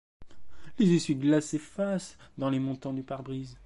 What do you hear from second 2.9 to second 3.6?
du pare-brise.